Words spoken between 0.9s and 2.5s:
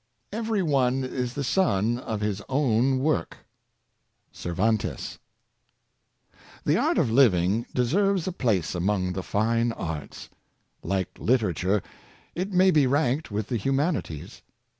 is the son of his